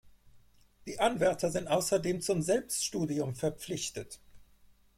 [0.87, 4.19] Die Anwärter sind außerdem zum Selbststudium verpflichtet.